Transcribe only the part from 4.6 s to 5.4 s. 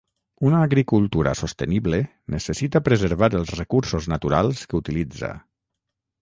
que utilitza.